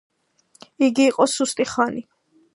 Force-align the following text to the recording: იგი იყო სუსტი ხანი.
იგი 0.87 1.05
იყო 1.11 1.29
სუსტი 1.35 1.69
ხანი. 1.75 2.05